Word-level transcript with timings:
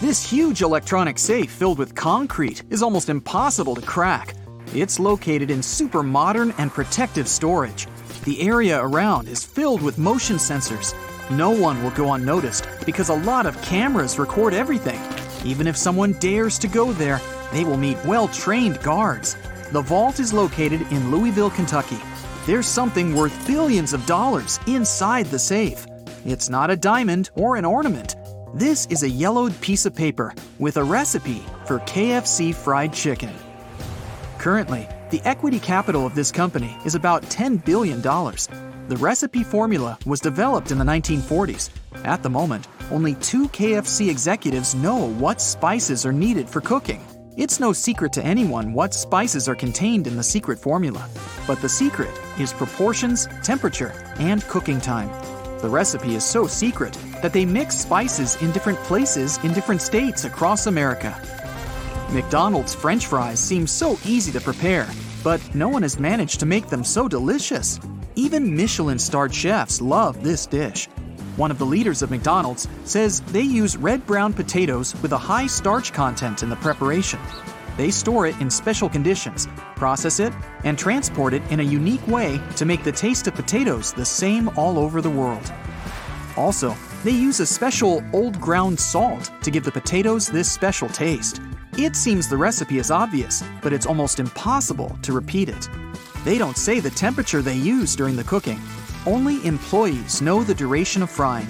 This 0.00 0.22
huge 0.22 0.62
electronic 0.62 1.18
safe 1.18 1.50
filled 1.50 1.76
with 1.76 1.94
concrete 1.94 2.62
is 2.70 2.82
almost 2.82 3.10
impossible 3.10 3.74
to 3.74 3.82
crack. 3.82 4.34
It's 4.74 4.98
located 4.98 5.50
in 5.50 5.62
super 5.62 6.02
modern 6.02 6.54
and 6.56 6.70
protective 6.70 7.28
storage. 7.28 7.86
The 8.24 8.40
area 8.40 8.82
around 8.82 9.28
is 9.28 9.44
filled 9.44 9.82
with 9.82 9.98
motion 9.98 10.36
sensors. 10.36 10.94
No 11.30 11.50
one 11.50 11.82
will 11.82 11.90
go 11.90 12.14
unnoticed 12.14 12.66
because 12.86 13.10
a 13.10 13.14
lot 13.14 13.44
of 13.44 13.60
cameras 13.60 14.18
record 14.18 14.54
everything. 14.54 14.98
Even 15.44 15.66
if 15.66 15.76
someone 15.76 16.12
dares 16.14 16.58
to 16.60 16.66
go 16.66 16.92
there, 16.92 17.20
they 17.52 17.64
will 17.64 17.76
meet 17.76 18.02
well 18.06 18.28
trained 18.28 18.82
guards. 18.82 19.36
The 19.70 19.82
vault 19.82 20.18
is 20.18 20.32
located 20.32 20.80
in 20.90 21.10
Louisville, 21.10 21.50
Kentucky. 21.50 21.98
There's 22.46 22.66
something 22.66 23.14
worth 23.14 23.46
billions 23.46 23.92
of 23.92 24.06
dollars 24.06 24.60
inside 24.66 25.26
the 25.26 25.38
safe. 25.38 25.86
It's 26.24 26.48
not 26.48 26.70
a 26.70 26.76
diamond 26.76 27.28
or 27.34 27.56
an 27.56 27.66
ornament. 27.66 28.16
This 28.54 28.86
is 28.86 29.04
a 29.04 29.08
yellowed 29.08 29.58
piece 29.60 29.86
of 29.86 29.94
paper 29.94 30.34
with 30.58 30.76
a 30.76 30.82
recipe 30.82 31.44
for 31.66 31.78
KFC 31.80 32.52
fried 32.52 32.92
chicken. 32.92 33.32
Currently, 34.38 34.88
the 35.10 35.22
equity 35.24 35.60
capital 35.60 36.04
of 36.04 36.16
this 36.16 36.32
company 36.32 36.76
is 36.84 36.96
about 36.96 37.22
$10 37.22 37.64
billion. 37.64 38.00
The 38.02 38.96
recipe 38.98 39.44
formula 39.44 39.96
was 40.04 40.18
developed 40.18 40.72
in 40.72 40.78
the 40.78 40.84
1940s. 40.84 41.70
At 42.04 42.24
the 42.24 42.30
moment, 42.30 42.66
only 42.90 43.14
two 43.14 43.48
KFC 43.50 44.10
executives 44.10 44.74
know 44.74 45.10
what 45.12 45.40
spices 45.40 46.04
are 46.04 46.12
needed 46.12 46.48
for 46.48 46.60
cooking. 46.60 47.04
It's 47.36 47.60
no 47.60 47.72
secret 47.72 48.12
to 48.14 48.24
anyone 48.24 48.72
what 48.72 48.92
spices 48.92 49.48
are 49.48 49.54
contained 49.54 50.08
in 50.08 50.16
the 50.16 50.24
secret 50.24 50.58
formula, 50.58 51.08
but 51.46 51.62
the 51.62 51.68
secret 51.68 52.10
is 52.40 52.52
proportions, 52.52 53.28
temperature, 53.44 53.92
and 54.18 54.42
cooking 54.48 54.80
time. 54.80 55.08
The 55.60 55.68
recipe 55.68 56.16
is 56.16 56.24
so 56.24 56.48
secret 56.48 56.98
that 57.22 57.32
they 57.32 57.44
mix 57.44 57.76
spices 57.76 58.40
in 58.42 58.50
different 58.52 58.78
places 58.80 59.38
in 59.44 59.52
different 59.52 59.82
states 59.82 60.24
across 60.24 60.66
America. 60.66 61.16
McDonald's 62.10 62.74
french 62.74 63.06
fries 63.06 63.38
seem 63.38 63.66
so 63.66 63.98
easy 64.04 64.32
to 64.32 64.40
prepare, 64.40 64.88
but 65.22 65.40
no 65.54 65.68
one 65.68 65.82
has 65.82 66.00
managed 66.00 66.40
to 66.40 66.46
make 66.46 66.66
them 66.68 66.82
so 66.82 67.06
delicious. 67.08 67.78
Even 68.16 68.56
Michelin 68.56 68.98
starred 68.98 69.34
chefs 69.34 69.80
love 69.80 70.22
this 70.22 70.46
dish. 70.46 70.88
One 71.36 71.50
of 71.50 71.58
the 71.58 71.66
leaders 71.66 72.02
of 72.02 72.10
McDonald's 72.10 72.68
says 72.84 73.20
they 73.20 73.42
use 73.42 73.76
red 73.76 74.04
brown 74.06 74.32
potatoes 74.32 74.94
with 75.00 75.12
a 75.12 75.18
high 75.18 75.46
starch 75.46 75.92
content 75.92 76.42
in 76.42 76.50
the 76.50 76.56
preparation. 76.56 77.20
They 77.76 77.90
store 77.90 78.26
it 78.26 78.38
in 78.40 78.50
special 78.50 78.88
conditions, 78.88 79.48
process 79.76 80.20
it, 80.20 80.32
and 80.64 80.78
transport 80.78 81.32
it 81.32 81.42
in 81.50 81.60
a 81.60 81.62
unique 81.62 82.06
way 82.06 82.40
to 82.56 82.66
make 82.66 82.84
the 82.84 82.92
taste 82.92 83.26
of 83.26 83.34
potatoes 83.34 83.92
the 83.92 84.04
same 84.04 84.50
all 84.56 84.78
over 84.78 85.00
the 85.00 85.08
world. 85.08 85.52
Also, 86.36 86.76
they 87.04 87.12
use 87.12 87.40
a 87.40 87.46
special 87.46 88.02
old 88.12 88.40
ground 88.40 88.78
salt 88.78 89.30
to 89.42 89.50
give 89.50 89.64
the 89.64 89.72
potatoes 89.72 90.26
this 90.26 90.50
special 90.50 90.88
taste. 90.88 91.40
It 91.78 91.96
seems 91.96 92.28
the 92.28 92.36
recipe 92.36 92.78
is 92.78 92.90
obvious, 92.90 93.42
but 93.62 93.72
it's 93.72 93.86
almost 93.86 94.20
impossible 94.20 94.98
to 95.02 95.12
repeat 95.12 95.48
it. 95.48 95.68
They 96.24 96.36
don't 96.36 96.58
say 96.58 96.80
the 96.80 96.90
temperature 96.90 97.40
they 97.40 97.56
use 97.56 97.96
during 97.96 98.16
the 98.16 98.24
cooking. 98.24 98.60
Only 99.06 99.44
employees 99.46 100.20
know 100.20 100.44
the 100.44 100.54
duration 100.54 101.02
of 101.02 101.10
frying. 101.10 101.46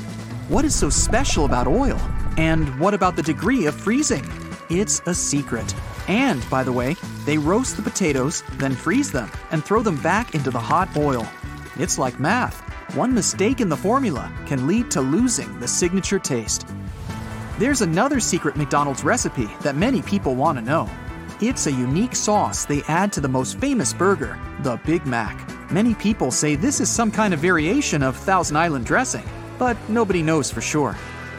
What 0.48 0.64
is 0.64 0.74
so 0.74 0.88
special 0.88 1.46
about 1.46 1.66
oil? 1.66 2.00
And 2.36 2.78
what 2.78 2.94
about 2.94 3.16
the 3.16 3.22
degree 3.22 3.66
of 3.66 3.74
freezing? 3.74 4.24
It's 4.68 5.00
a 5.06 5.14
secret. 5.14 5.74
And, 6.06 6.48
by 6.48 6.62
the 6.62 6.72
way, 6.72 6.94
they 7.24 7.38
roast 7.38 7.76
the 7.76 7.82
potatoes, 7.82 8.44
then 8.52 8.72
freeze 8.72 9.10
them, 9.10 9.30
and 9.50 9.64
throw 9.64 9.82
them 9.82 10.00
back 10.00 10.34
into 10.34 10.50
the 10.50 10.60
hot 10.60 10.96
oil. 10.96 11.26
It's 11.76 11.98
like 11.98 12.20
math. 12.20 12.69
One 12.94 13.14
mistake 13.14 13.60
in 13.60 13.68
the 13.68 13.76
formula 13.76 14.32
can 14.46 14.66
lead 14.66 14.90
to 14.90 15.00
losing 15.00 15.60
the 15.60 15.68
signature 15.68 16.18
taste. 16.18 16.66
There's 17.56 17.82
another 17.82 18.18
secret 18.18 18.56
McDonald's 18.56 19.04
recipe 19.04 19.48
that 19.60 19.76
many 19.76 20.02
people 20.02 20.34
want 20.34 20.58
to 20.58 20.64
know. 20.64 20.90
It's 21.40 21.68
a 21.68 21.72
unique 21.72 22.16
sauce 22.16 22.64
they 22.64 22.82
add 22.88 23.12
to 23.12 23.20
the 23.20 23.28
most 23.28 23.60
famous 23.60 23.92
burger, 23.92 24.36
the 24.64 24.80
Big 24.84 25.06
Mac. 25.06 25.48
Many 25.70 25.94
people 25.94 26.32
say 26.32 26.56
this 26.56 26.80
is 26.80 26.88
some 26.88 27.12
kind 27.12 27.32
of 27.32 27.38
variation 27.38 28.02
of 28.02 28.16
Thousand 28.16 28.56
Island 28.56 28.86
dressing, 28.86 29.24
but 29.56 29.76
nobody 29.88 30.20
knows 30.20 30.50
for 30.50 30.60
sure. 30.60 30.96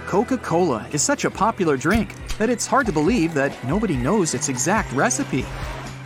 Coca 0.07 0.37
Cola 0.37 0.87
is 0.93 1.01
such 1.01 1.25
a 1.25 1.31
popular 1.31 1.75
drink 1.75 2.15
that 2.37 2.49
it's 2.49 2.65
hard 2.65 2.85
to 2.85 2.93
believe 2.93 3.33
that 3.33 3.61
nobody 3.65 3.97
knows 3.97 4.33
its 4.33 4.47
exact 4.47 4.93
recipe. 4.93 5.41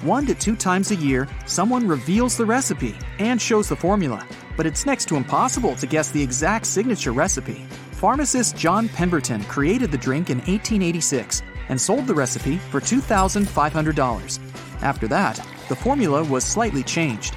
One 0.02 0.26
to 0.26 0.34
two 0.34 0.56
times 0.56 0.90
a 0.90 0.96
year, 0.96 1.28
someone 1.46 1.88
reveals 1.88 2.36
the 2.36 2.46
recipe 2.48 2.96
and 3.20 3.40
shows 3.40 3.70
the 3.70 3.76
formula, 3.76 4.26
but 4.58 4.66
it's 4.66 4.86
next 4.86 5.08
to 5.10 5.16
impossible 5.16 5.76
to 5.76 5.88
guess 5.88 6.12
the 6.12 6.22
exact 6.22 6.66
signature 6.66 7.12
recipe. 7.12 7.66
Pharmacist 7.92 8.56
John 8.56 8.90
Pemberton 8.90 9.44
created 9.46 9.92
the 9.92 9.98
drink 9.98 10.30
in 10.30 10.38
1886 10.40 11.42
and 11.70 11.80
sold 11.80 12.08
the 12.08 12.14
recipe 12.14 12.58
for 12.58 12.80
$2,500. 12.80 14.40
After 14.82 15.08
that, 15.08 15.36
the 15.70 15.76
formula 15.76 16.24
was 16.24 16.44
slightly 16.44 16.84
changed. 16.84 17.36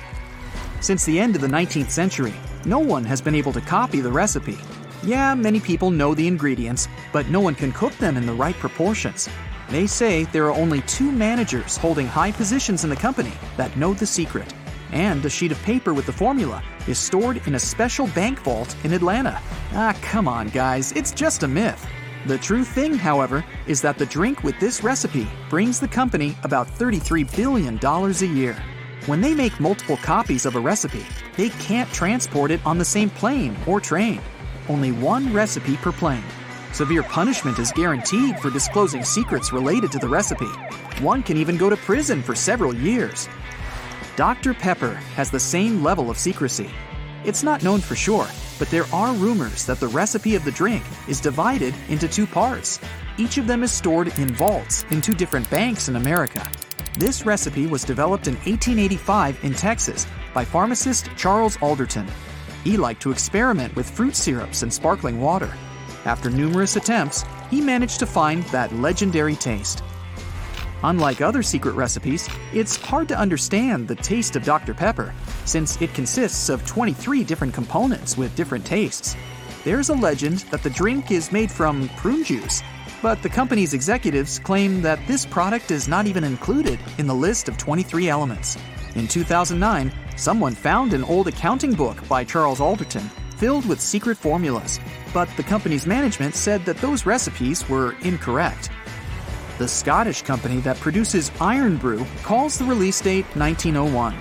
Since 0.80 1.04
the 1.04 1.18
end 1.18 1.34
of 1.34 1.40
the 1.40 1.48
19th 1.48 1.90
century, 1.90 2.34
no 2.64 2.78
one 2.78 3.04
has 3.04 3.20
been 3.20 3.34
able 3.34 3.52
to 3.52 3.60
copy 3.60 4.00
the 4.00 4.12
recipe. 4.12 4.58
Yeah, 5.02 5.34
many 5.34 5.60
people 5.60 5.90
know 5.90 6.14
the 6.14 6.26
ingredients, 6.26 6.88
but 7.12 7.28
no 7.28 7.40
one 7.40 7.54
can 7.54 7.72
cook 7.72 7.92
them 7.94 8.16
in 8.16 8.26
the 8.26 8.32
right 8.32 8.54
proportions. 8.56 9.28
They 9.70 9.86
say 9.86 10.24
there 10.24 10.46
are 10.46 10.52
only 10.52 10.80
two 10.82 11.12
managers 11.12 11.76
holding 11.76 12.06
high 12.06 12.32
positions 12.32 12.84
in 12.84 12.90
the 12.90 12.96
company 12.96 13.32
that 13.56 13.76
know 13.76 13.94
the 13.94 14.06
secret. 14.06 14.52
And 14.93 15.25
a 15.25 15.31
sheet 15.31 15.53
of 15.53 15.62
paper 15.62 15.93
with 15.93 16.06
the 16.06 16.12
formula 16.12 16.62
is 16.87 16.99
stored 16.99 17.47
in 17.47 17.54
a 17.54 17.59
special 17.59 18.06
bank 18.09 18.41
vault 18.41 18.75
in 18.84 18.93
Atlanta. 18.93 19.41
Ah, 19.72 19.97
come 20.03 20.28
on, 20.28 20.49
guys, 20.49 20.93
it's 20.93 21.12
just 21.12 21.43
a 21.43 21.49
myth. 21.49 21.87
The 22.26 22.38
true 22.38 22.65
thing, 22.65 22.94
however, 22.94 23.44
is 23.66 23.81
that 23.82 23.99
the 23.99 24.06
drink 24.06 24.43
with 24.43 24.59
this 24.59 24.82
recipe 24.82 25.28
brings 25.49 25.81
the 25.81 25.88
company 25.88 26.37
about 26.43 26.69
$33 26.69 27.34
billion 27.37 27.78
a 27.82 28.34
year. 28.37 28.56
When 29.06 29.21
they 29.21 29.34
make 29.34 29.60
multiple 29.60 29.97
copies 29.99 30.44
of 30.44 30.56
a 30.56 30.60
recipe, 30.60 31.06
they 31.37 31.50
can't 31.50 31.91
transport 31.93 32.50
it 32.50 32.60
on 32.66 32.76
the 32.76 32.84
same 32.84 33.09
plane 33.10 33.56
or 33.66 33.81
train. 33.81 34.20
Only 34.69 34.93
one 34.93 35.32
recipe 35.32 35.76
per 35.76 35.93
plane. 35.93 36.25
Severe 36.72 37.03
punishment 37.03 37.59
is 37.59 37.72
guaranteed 37.72 38.38
for 38.38 38.50
disclosing 38.50 39.03
secrets 39.03 39.53
related 39.53 39.91
to 39.93 39.99
the 39.99 40.09
recipe. 40.09 40.50
One 41.00 41.22
can 41.22 41.37
even 41.37 41.56
go 41.56 41.70
to 41.70 41.76
prison 41.76 42.22
for 42.22 42.34
several 42.34 42.75
years. 42.75 43.28
Dr. 44.18 44.52
Pepper 44.52 44.94
has 45.14 45.30
the 45.30 45.38
same 45.38 45.84
level 45.84 46.10
of 46.10 46.18
secrecy. 46.18 46.68
It's 47.24 47.44
not 47.44 47.62
known 47.62 47.80
for 47.80 47.94
sure, 47.94 48.26
but 48.58 48.68
there 48.68 48.86
are 48.92 49.12
rumors 49.14 49.64
that 49.66 49.78
the 49.78 49.86
recipe 49.86 50.34
of 50.34 50.44
the 50.44 50.50
drink 50.50 50.82
is 51.06 51.20
divided 51.20 51.72
into 51.88 52.08
two 52.08 52.26
parts. 52.26 52.80
Each 53.16 53.38
of 53.38 53.46
them 53.46 53.62
is 53.62 53.70
stored 53.70 54.08
in 54.18 54.34
vaults 54.34 54.84
in 54.90 55.00
two 55.00 55.14
different 55.14 55.48
banks 55.50 55.88
in 55.88 55.94
America. 55.94 56.44
This 56.98 57.24
recipe 57.24 57.68
was 57.68 57.84
developed 57.84 58.26
in 58.26 58.34
1885 58.38 59.44
in 59.44 59.54
Texas 59.54 60.04
by 60.34 60.44
pharmacist 60.44 61.08
Charles 61.16 61.56
Alderton. 61.62 62.08
He 62.64 62.76
liked 62.76 63.00
to 63.02 63.12
experiment 63.12 63.76
with 63.76 63.88
fruit 63.88 64.16
syrups 64.16 64.62
and 64.62 64.74
sparkling 64.74 65.20
water. 65.20 65.54
After 66.06 66.28
numerous 66.28 66.74
attempts, 66.74 67.24
he 67.52 67.60
managed 67.60 68.00
to 68.00 68.06
find 68.06 68.42
that 68.46 68.74
legendary 68.74 69.36
taste. 69.36 69.84
Unlike 70.84 71.20
other 71.20 71.42
secret 71.42 71.74
recipes, 71.74 72.28
it's 72.52 72.76
hard 72.76 73.08
to 73.08 73.18
understand 73.18 73.88
the 73.88 73.96
taste 73.96 74.36
of 74.36 74.44
Dr. 74.44 74.74
Pepper, 74.74 75.12
since 75.44 75.80
it 75.82 75.92
consists 75.92 76.48
of 76.48 76.64
23 76.66 77.24
different 77.24 77.52
components 77.52 78.16
with 78.16 78.36
different 78.36 78.64
tastes. 78.64 79.16
There's 79.64 79.88
a 79.88 79.94
legend 79.94 80.38
that 80.50 80.62
the 80.62 80.70
drink 80.70 81.10
is 81.10 81.32
made 81.32 81.50
from 81.50 81.88
prune 81.96 82.22
juice, 82.22 82.62
but 83.02 83.22
the 83.22 83.28
company's 83.28 83.74
executives 83.74 84.38
claim 84.38 84.80
that 84.82 85.04
this 85.08 85.26
product 85.26 85.70
is 85.70 85.88
not 85.88 86.06
even 86.06 86.22
included 86.22 86.78
in 86.98 87.06
the 87.06 87.14
list 87.14 87.48
of 87.48 87.58
23 87.58 88.08
elements. 88.08 88.56
In 88.94 89.08
2009, 89.08 89.92
someone 90.16 90.54
found 90.54 90.92
an 90.92 91.04
old 91.04 91.28
accounting 91.28 91.74
book 91.74 92.06
by 92.08 92.24
Charles 92.24 92.60
Alderton 92.60 93.08
filled 93.36 93.66
with 93.66 93.80
secret 93.80 94.16
formulas, 94.16 94.80
but 95.12 95.28
the 95.36 95.42
company's 95.42 95.86
management 95.86 96.34
said 96.34 96.64
that 96.64 96.78
those 96.78 97.06
recipes 97.06 97.68
were 97.68 97.94
incorrect. 98.02 98.70
The 99.58 99.66
Scottish 99.66 100.22
company 100.22 100.60
that 100.60 100.78
produces 100.78 101.32
Iron 101.40 101.78
Brew 101.78 102.06
calls 102.22 102.56
the 102.56 102.64
release 102.64 103.00
date 103.00 103.25
1901. 103.34 104.12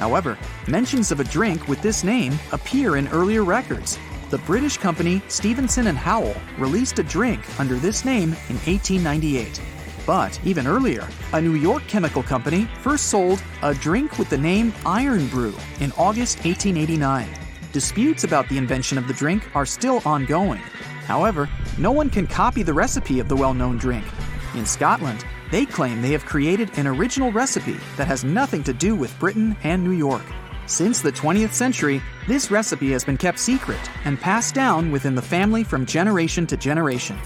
However, 0.00 0.36
mentions 0.66 1.12
of 1.12 1.20
a 1.20 1.24
drink 1.24 1.68
with 1.68 1.80
this 1.80 2.02
name 2.02 2.36
appear 2.50 2.96
in 2.96 3.06
earlier 3.08 3.44
records. 3.44 4.00
The 4.30 4.38
British 4.38 4.78
company 4.78 5.22
Stevenson 5.28 5.86
and 5.86 5.96
Howell 5.96 6.34
released 6.58 6.98
a 6.98 7.04
drink 7.04 7.40
under 7.60 7.76
this 7.76 8.04
name 8.04 8.32
in 8.48 8.56
1898. 8.66 9.62
But 10.04 10.40
even 10.44 10.66
earlier, 10.66 11.06
a 11.34 11.40
New 11.40 11.54
York 11.54 11.84
chemical 11.86 12.24
company 12.24 12.68
first 12.80 13.06
sold 13.06 13.40
a 13.62 13.72
drink 13.74 14.18
with 14.18 14.28
the 14.28 14.38
name 14.38 14.74
Iron 14.84 15.28
Brew 15.28 15.54
in 15.78 15.92
August 15.92 16.44
1889. 16.44 17.28
Disputes 17.70 18.24
about 18.24 18.48
the 18.48 18.58
invention 18.58 18.98
of 18.98 19.06
the 19.06 19.14
drink 19.14 19.54
are 19.54 19.66
still 19.66 20.02
ongoing. 20.04 20.62
However, 21.06 21.48
no 21.78 21.92
one 21.92 22.10
can 22.10 22.26
copy 22.26 22.64
the 22.64 22.74
recipe 22.74 23.20
of 23.20 23.28
the 23.28 23.36
well 23.36 23.54
known 23.54 23.78
drink. 23.78 24.04
In 24.54 24.66
Scotland, 24.66 25.24
they 25.52 25.64
claim 25.64 26.02
they 26.02 26.10
have 26.10 26.26
created 26.26 26.76
an 26.76 26.88
original 26.88 27.30
recipe 27.30 27.78
that 27.96 28.08
has 28.08 28.24
nothing 28.24 28.64
to 28.64 28.72
do 28.72 28.96
with 28.96 29.16
Britain 29.20 29.56
and 29.62 29.84
New 29.84 29.92
York. 29.92 30.24
Since 30.66 31.02
the 31.02 31.12
20th 31.12 31.52
century, 31.52 32.02
this 32.26 32.50
recipe 32.50 32.90
has 32.90 33.04
been 33.04 33.16
kept 33.16 33.38
secret 33.38 33.78
and 34.04 34.20
passed 34.20 34.54
down 34.54 34.90
within 34.90 35.14
the 35.14 35.22
family 35.22 35.62
from 35.62 35.86
generation 35.86 36.46
to 36.48 36.56
generation. 36.56 37.16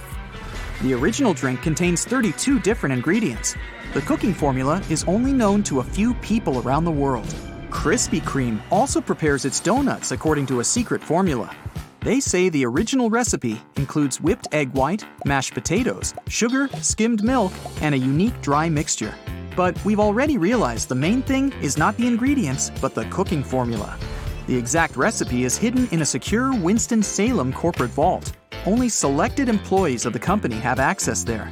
The 0.82 0.92
original 0.92 1.32
drink 1.32 1.62
contains 1.62 2.04
32 2.04 2.60
different 2.60 2.92
ingredients. 2.92 3.56
The 3.94 4.02
cooking 4.02 4.34
formula 4.34 4.82
is 4.90 5.04
only 5.04 5.32
known 5.32 5.62
to 5.64 5.80
a 5.80 5.84
few 5.84 6.12
people 6.14 6.60
around 6.60 6.84
the 6.84 6.90
world. 6.90 7.34
Krispy 7.70 8.20
Kreme 8.20 8.60
also 8.70 9.00
prepares 9.00 9.46
its 9.46 9.60
donuts 9.60 10.12
according 10.12 10.46
to 10.46 10.60
a 10.60 10.64
secret 10.64 11.02
formula. 11.02 11.54
They 12.04 12.20
say 12.20 12.50
the 12.50 12.66
original 12.66 13.08
recipe 13.08 13.62
includes 13.76 14.20
whipped 14.20 14.48
egg 14.52 14.74
white, 14.74 15.06
mashed 15.24 15.54
potatoes, 15.54 16.12
sugar, 16.28 16.68
skimmed 16.82 17.24
milk, 17.24 17.50
and 17.80 17.94
a 17.94 17.98
unique 17.98 18.38
dry 18.42 18.68
mixture. 18.68 19.14
But 19.56 19.82
we've 19.86 19.98
already 19.98 20.36
realized 20.36 20.90
the 20.90 20.94
main 20.94 21.22
thing 21.22 21.50
is 21.62 21.78
not 21.78 21.96
the 21.96 22.06
ingredients, 22.06 22.70
but 22.82 22.94
the 22.94 23.06
cooking 23.06 23.42
formula. 23.42 23.98
The 24.46 24.54
exact 24.54 24.96
recipe 24.96 25.44
is 25.44 25.56
hidden 25.56 25.88
in 25.92 26.02
a 26.02 26.04
secure 26.04 26.52
Winston-Salem 26.54 27.54
corporate 27.54 27.92
vault. 27.92 28.36
Only 28.66 28.90
selected 28.90 29.48
employees 29.48 30.04
of 30.04 30.12
the 30.12 30.18
company 30.18 30.56
have 30.56 30.78
access 30.78 31.24
there. 31.24 31.48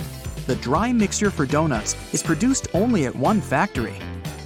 The 0.47 0.57
dry 0.57 0.93
mixture 0.93 1.31
for 1.31 1.47
donuts 1.47 1.97
is 2.13 2.23
produced 2.23 2.69
only 2.75 3.07
at 3.07 3.17
one 3.17 3.41
factory. 3.41 3.97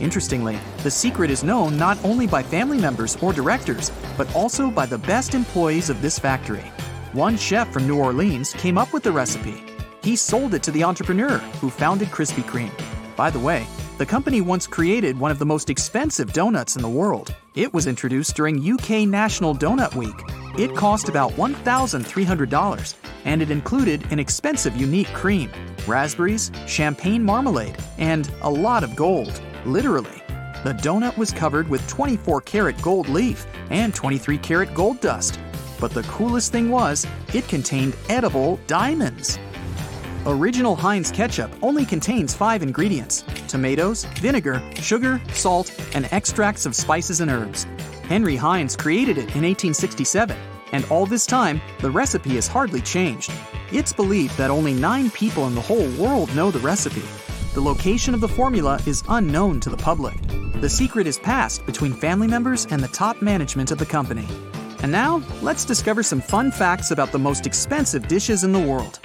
Interestingly, 0.01 0.59
the 0.83 0.91
secret 0.91 1.31
is 1.31 1.43
known 1.43 1.77
not 1.79 2.03
only 2.05 2.27
by 2.27 2.43
family 2.43 2.79
members 2.79 3.17
or 3.23 3.33
directors, 3.33 3.91
but 4.17 4.33
also 4.35 4.71
by 4.71 4.87
the 4.87 4.99
best 4.99 5.35
employees 5.35 5.89
of 5.89 6.03
this 6.03 6.19
factory. 6.19 6.65
One 7.13 7.37
chef 7.37 7.73
from 7.73 7.87
New 7.87 7.99
Orleans 7.99 8.53
came 8.53 8.77
up 8.77 8.93
with 8.93 9.03
the 9.03 9.13
recipe. 9.13 9.65
He 10.03 10.17
sold 10.17 10.55
it 10.55 10.63
to 10.65 10.71
the 10.71 10.85
entrepreneur 10.85 11.39
who 11.61 11.71
founded 11.71 12.09
Krispy 12.09 12.43
Kreme. 12.43 12.71
By 13.17 13.31
the 13.31 13.41
way, 13.41 13.67
the 13.97 14.05
company 14.05 14.43
once 14.43 14.67
created 14.67 15.19
one 15.19 15.31
of 15.31 15.39
the 15.39 15.47
most 15.47 15.71
expensive 15.71 16.35
donuts 16.35 16.77
in 16.77 16.83
the 16.83 16.89
world. 16.89 17.35
It 17.55 17.73
was 17.73 17.87
introduced 17.87 18.37
during 18.37 18.63
UK 18.63 19.09
National 19.09 19.55
Donut 19.55 19.95
Week. 19.95 20.15
It 20.59 20.77
cost 20.77 21.09
about 21.09 21.33
$1,300, 21.33 22.95
and 23.25 23.41
it 23.41 23.51
included 23.51 24.05
an 24.13 24.19
expensive 24.19 24.77
unique 24.77 25.09
cream, 25.09 25.51
raspberries, 25.87 26.51
champagne 26.67 27.25
marmalade, 27.25 27.79
and 27.97 28.31
a 28.43 28.51
lot 28.51 28.85
of 28.85 28.95
gold. 28.95 29.41
Literally. 29.67 30.23
The 30.63 30.75
donut 30.75 31.17
was 31.19 31.33
covered 31.33 31.69
with 31.69 31.87
24 31.89 32.41
karat 32.43 32.81
gold 32.81 33.09
leaf 33.09 33.47
and 33.71 33.93
23 33.93 34.39
karat 34.39 34.73
gold 34.75 35.01
dust. 35.01 35.41
But 35.81 35.91
the 35.91 36.05
coolest 36.05 36.53
thing 36.53 36.71
was, 36.71 37.05
it 37.35 37.49
contained 37.49 37.97
edible 38.09 38.61
diamonds. 38.69 39.39
Original 40.25 40.77
Heinz 40.77 41.11
ketchup 41.11 41.51
only 41.63 41.85
contains 41.85 42.33
five 42.35 42.63
ingredients 42.63 43.25
tomatoes, 43.49 44.05
vinegar, 44.21 44.63
sugar, 44.77 45.21
salt, 45.33 45.73
and 45.95 46.09
extracts 46.13 46.65
of 46.65 46.75
spices 46.75 47.21
and 47.21 47.31
herbs. 47.31 47.67
Henry 48.05 48.37
Heinz 48.37 48.77
created 48.77 49.19
it 49.19 49.35
in 49.35 49.43
1867, 49.43 50.37
and 50.73 50.85
all 50.91 51.07
this 51.07 51.27
time, 51.27 51.61
the 51.81 51.91
recipe 51.91 52.35
has 52.37 52.47
hardly 52.47 52.81
changed. 52.81 53.33
It's 53.73 53.93
believed 53.93 54.37
that 54.39 54.51
only 54.51 54.75
nine 54.75 55.11
people 55.11 55.47
in 55.47 55.55
the 55.55 55.61
whole 55.61 55.91
world 55.93 56.35
know 56.35 56.51
the 56.51 56.61
recipe. 56.61 57.03
The 57.57 57.63
location 57.63 58.13
of 58.13 58.21
the 58.21 58.29
formula 58.29 58.79
is 58.85 59.03
unknown 59.09 59.61
to 59.61 59.71
the 59.71 59.79
public. 59.79 60.15
The 60.61 60.69
secret 60.69 61.07
is 61.07 61.19
passed 61.19 61.65
between 61.65 61.95
family 61.95 62.29
members 62.29 62.67
and 62.67 62.83
the 62.83 62.89
top 62.89 63.23
management 63.23 63.71
of 63.71 63.79
the 63.79 63.87
company. 63.87 64.29
And 64.83 64.93
now, 64.93 65.23
let's 65.41 65.65
discover 65.65 66.03
some 66.03 66.21
fun 66.21 66.51
facts 66.51 66.91
about 66.91 67.13
the 67.13 67.19
most 67.19 67.47
expensive 67.47 68.09
dishes 68.09 68.45
in 68.45 68.53
the 68.53 68.61
world. 68.61 69.01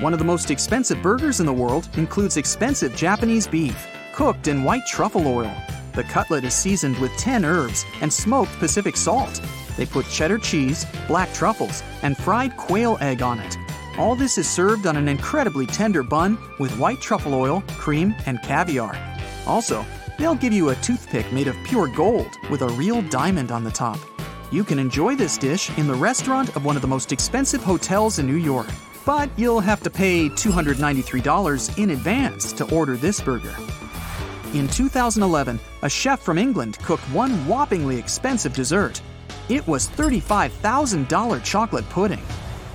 One 0.00 0.12
of 0.12 0.18
the 0.18 0.24
most 0.24 0.50
expensive 0.50 1.00
burgers 1.00 1.38
in 1.38 1.46
the 1.46 1.52
world 1.52 1.88
includes 1.96 2.36
expensive 2.36 2.96
Japanese 2.96 3.46
beef, 3.46 3.86
cooked 4.12 4.48
in 4.48 4.64
white 4.64 4.84
truffle 4.88 5.28
oil. 5.28 5.54
The 5.92 6.02
cutlet 6.02 6.42
is 6.42 6.52
seasoned 6.52 6.98
with 6.98 7.16
10 7.16 7.44
herbs 7.44 7.84
and 8.00 8.12
smoked 8.12 8.58
Pacific 8.58 8.96
salt. 8.96 9.40
They 9.76 9.86
put 9.86 10.08
cheddar 10.08 10.38
cheese, 10.38 10.84
black 11.06 11.32
truffles, 11.32 11.84
and 12.02 12.16
fried 12.16 12.56
quail 12.56 12.98
egg 13.00 13.22
on 13.22 13.38
it. 13.38 13.56
All 13.98 14.14
this 14.14 14.38
is 14.38 14.48
served 14.48 14.86
on 14.86 14.96
an 14.96 15.08
incredibly 15.08 15.66
tender 15.66 16.02
bun 16.02 16.38
with 16.58 16.76
white 16.78 17.00
truffle 17.00 17.34
oil, 17.34 17.62
cream, 17.78 18.14
and 18.26 18.42
caviar. 18.42 18.96
Also, 19.46 19.84
they'll 20.18 20.34
give 20.34 20.52
you 20.52 20.68
a 20.68 20.74
toothpick 20.76 21.32
made 21.32 21.48
of 21.48 21.56
pure 21.64 21.88
gold 21.88 22.30
with 22.50 22.62
a 22.62 22.68
real 22.68 23.02
diamond 23.02 23.50
on 23.50 23.64
the 23.64 23.70
top. 23.70 23.98
You 24.52 24.64
can 24.64 24.78
enjoy 24.78 25.16
this 25.16 25.38
dish 25.38 25.76
in 25.78 25.86
the 25.86 25.94
restaurant 25.94 26.54
of 26.56 26.64
one 26.64 26.76
of 26.76 26.82
the 26.82 26.88
most 26.88 27.12
expensive 27.12 27.62
hotels 27.62 28.18
in 28.18 28.26
New 28.26 28.36
York 28.36 28.68
but 29.06 29.30
you'll 29.38 29.60
have 29.60 29.82
to 29.84 29.88
pay 29.88 30.28
$293 30.28 31.78
in 31.78 31.90
advance 31.90 32.52
to 32.52 32.68
order 32.74 32.96
this 32.96 33.20
burger. 33.20 33.54
In 34.52 34.66
2011, 34.68 35.60
a 35.82 35.88
chef 35.88 36.20
from 36.20 36.38
England 36.38 36.78
cooked 36.80 37.04
one 37.10 37.30
whoppingly 37.46 37.98
expensive 37.98 38.52
dessert. 38.52 39.00
It 39.48 39.66
was 39.66 39.88
$35,000 39.88 41.44
chocolate 41.44 41.88
pudding. 41.88 42.22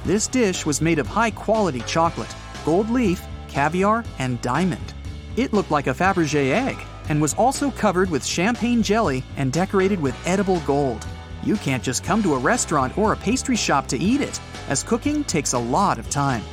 This 0.03 0.27
dish 0.27 0.65
was 0.65 0.81
made 0.81 0.97
of 0.97 1.07
high 1.07 1.31
quality 1.31 1.81
chocolate, 1.81 2.33
gold 2.65 2.89
leaf, 2.89 3.23
caviar, 3.47 4.03
and 4.17 4.41
diamond. 4.41 4.93
It 5.35 5.53
looked 5.53 5.69
like 5.69 5.87
a 5.87 5.93
Fabergé 5.93 6.51
egg 6.51 6.77
and 7.09 7.21
was 7.21 7.35
also 7.35 7.69
covered 7.71 8.09
with 8.09 8.25
champagne 8.25 8.81
jelly 8.81 9.23
and 9.37 9.51
decorated 9.51 10.01
with 10.01 10.15
edible 10.27 10.59
gold. 10.61 11.05
You 11.43 11.55
can't 11.57 11.83
just 11.83 12.03
come 12.03 12.23
to 12.23 12.33
a 12.33 12.39
restaurant 12.39 12.97
or 12.97 13.13
a 13.13 13.17
pastry 13.17 13.55
shop 13.55 13.87
to 13.87 13.97
eat 13.97 14.21
it 14.21 14.39
as 14.69 14.83
cooking 14.83 15.23
takes 15.23 15.53
a 15.53 15.59
lot 15.59 15.99
of 15.99 16.09
time. 16.09 16.43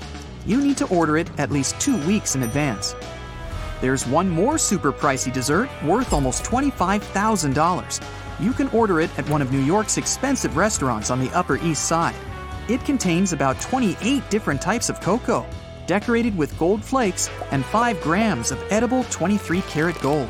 You 0.47 0.61
need 0.61 0.77
to 0.79 0.87
order 0.87 1.17
it 1.17 1.31
at 1.39 1.51
least 1.51 1.81
two 1.81 1.97
weeks 2.07 2.35
in 2.35 2.43
advance. 2.43 2.95
There's 3.81 4.07
one 4.07 4.29
more 4.29 4.59
super 4.59 4.93
pricey 4.93 5.33
dessert 5.33 5.69
worth 5.85 6.13
almost 6.13 6.45
$25,000. 6.45 8.03
You 8.41 8.53
can 8.53 8.69
order 8.69 9.01
it 9.01 9.17
at 9.19 9.29
one 9.29 9.43
of 9.43 9.53
New 9.53 9.63
York's 9.63 9.99
expensive 9.99 10.57
restaurants 10.57 11.11
on 11.11 11.21
the 11.21 11.31
Upper 11.31 11.57
East 11.59 11.85
Side. 11.85 12.15
It 12.69 12.85
contains 12.85 13.33
about 13.33 13.59
28 13.63 14.29
different 14.29 14.61
types 14.61 14.91
of 14.91 15.01
cocoa, 15.01 15.47
decorated 15.87 16.37
with 16.37 16.59
gold 16.59 16.85
flakes 16.85 17.31
and 17.51 17.65
5 17.65 17.99
grams 18.03 18.51
of 18.51 18.63
edible 18.71 19.05
23 19.05 19.63
karat 19.63 19.99
gold. 20.03 20.29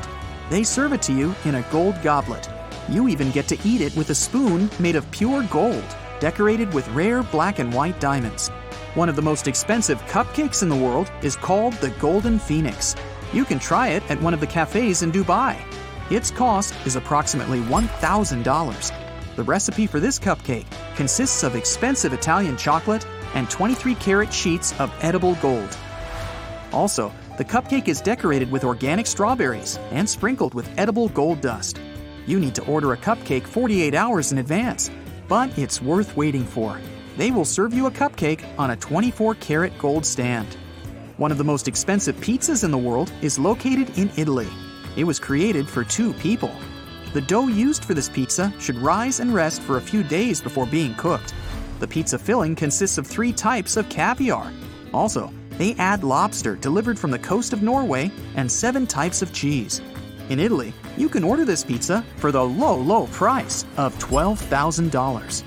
They 0.49 0.63
serve 0.63 0.93
it 0.93 1.03
to 1.03 1.13
you 1.13 1.35
in 1.45 1.57
a 1.57 1.67
gold 1.73 2.01
goblet. 2.01 2.49
You 2.89 3.09
even 3.09 3.33
get 3.33 3.49
to 3.49 3.59
eat 3.65 3.81
it 3.81 3.97
with 3.97 4.11
a 4.11 4.15
spoon 4.15 4.71
made 4.79 4.95
of 4.95 5.11
pure 5.11 5.43
gold 5.51 5.85
decorated 6.21 6.73
with 6.73 6.89
rare 6.91 7.25
black 7.25 7.59
and 7.59 7.75
white 7.75 7.99
diamonds. 7.99 8.51
One 8.95 9.09
of 9.09 9.17
the 9.17 9.23
most 9.23 9.49
expensive 9.49 10.01
cupcakes 10.03 10.63
in 10.63 10.69
the 10.69 10.77
world 10.77 11.11
is 11.23 11.35
called 11.35 11.73
the 11.75 11.91
Golden 11.91 12.39
Phoenix. 12.39 12.95
You 13.33 13.45
can 13.45 13.59
try 13.59 13.89
it 13.89 14.09
at 14.11 14.21
one 14.23 14.33
of 14.33 14.41
the 14.41 14.47
cafes 14.47 15.03
in 15.03 15.11
Dubai. 15.11 15.61
Its 16.09 16.31
cost 16.31 16.75
is 16.87 16.95
approximately 16.95 17.61
$1,000. 17.63 19.08
The 19.39 19.45
recipe 19.45 19.87
for 19.87 20.01
this 20.01 20.19
cupcake 20.19 20.67
consists 20.97 21.45
of 21.45 21.55
expensive 21.55 22.13
Italian 22.13 22.57
chocolate 22.57 23.07
and 23.35 23.49
23 23.49 23.95
karat 23.95 24.35
sheets 24.35 24.75
of 24.81 24.93
edible 25.01 25.37
gold. 25.37 25.79
Also, 26.73 27.13
the 27.37 27.45
cupcake 27.45 27.87
is 27.87 28.01
decorated 28.01 28.51
with 28.51 28.65
organic 28.65 29.07
strawberries 29.07 29.79
and 29.93 30.11
sprinkled 30.11 30.55
with 30.55 30.69
edible 30.77 31.09
gold 31.11 31.41
dust. 31.41 31.81
You 32.27 32.41
need 32.41 32.57
to 32.57 32.65
order 32.65 32.95
a 32.95 32.97
cupcake 32.97 33.47
48 33.47 33.95
hours 33.95 34.33
in 34.33 34.39
advance 34.39 34.91
but 35.29 35.57
it's 35.57 35.81
worth 35.81 36.17
waiting 36.17 36.43
for. 36.43 36.81
They 37.17 37.31
will 37.31 37.45
serve 37.45 37.73
you 37.73 37.87
a 37.87 37.93
cupcake 37.93 38.45
on 38.59 38.73
a 38.73 38.77
24 38.77 39.37
karat 39.37 39.79
gold 39.79 40.05
stand. 40.05 40.57
One 41.17 41.31
of 41.31 41.39
the 41.39 41.45
most 41.45 41.69
expensive 41.69 42.17
pizzas 42.17 42.65
in 42.65 42.73
the 42.73 42.79
world 42.79 43.13
is 43.23 43.39
located 43.39 43.97
in 43.97 44.11
Italy. 44.17 44.49
It 44.97 45.05
was 45.05 45.21
created 45.21 45.69
for 45.69 45.85
two 45.85 46.13
people. 46.15 46.51
The 47.15 47.23
dough 47.23 47.49
used 47.49 47.85
for 47.85 47.95
this 47.95 48.09
pizza 48.09 48.53
should 48.59 48.77
rise 48.77 49.21
and 49.21 49.33
rest 49.33 49.63
for 49.63 49.79
a 49.79 49.81
few 49.81 50.03
days 50.03 50.43
before 50.43 50.67
being 50.67 50.95
cooked. 50.97 51.35
The 51.81 51.89
pizza 51.89 52.19
filling 52.19 52.55
consists 52.55 52.99
of 52.99 53.07
three 53.07 53.33
types 53.33 53.77
of 53.79 53.89
caviar. 53.89 54.53
Also, 54.93 55.33
they 55.53 55.75
add 55.77 56.05
lobster 56.05 56.57
delivered 56.57 56.99
from 56.99 57.11
the 57.11 57.19
coast 57.19 57.53
of 57.53 57.63
Norway 57.63 58.11
and 58.37 58.51
seven 58.51 58.87
types 58.87 59.23
of 59.23 59.33
cheese. 59.33 59.81
In 60.29 60.39
Italy, 60.39 60.75
you 60.99 61.09
can 61.09 61.25
order 61.25 61.47
this 61.47 61.65
pizza 61.65 62.05
for 62.17 62.31
the 62.31 62.45
low, 62.45 62.77
low 62.77 63.07
price 63.07 63.65
of 63.79 63.99
$12,000. 63.99 65.43